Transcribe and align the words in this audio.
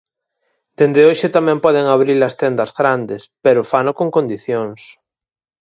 Dende 0.77 1.01
hoxe 1.09 1.27
tamén 1.35 1.59
poden 1.65 1.85
abrir 1.93 2.19
as 2.29 2.37
tendas 2.41 2.71
grandes, 2.79 3.21
pero 3.43 3.67
fano 3.71 3.91
con 3.99 4.07
condicións. 4.17 4.81